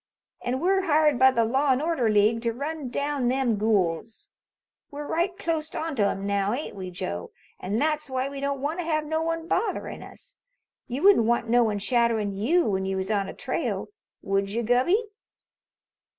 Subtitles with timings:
[0.41, 4.31] An' we're hired by the Law an' Order League to run down them gools.
[4.89, 7.29] We're right clost onto 'em now, ain't we, Joe?
[7.59, 10.39] An' that's why we don't want to have no one botherin' us.
[10.87, 13.89] You wouldn't want no one shadowin' you when you was on a trail,
[14.23, 15.05] would you, Gubby?"